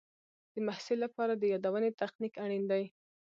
د 0.53 0.55
محصل 0.67 0.97
لپاره 1.05 1.33
د 1.37 1.43
یادونې 1.53 1.89
تخنیک 2.01 2.33
اړین 2.43 2.63
دی. 2.71 2.83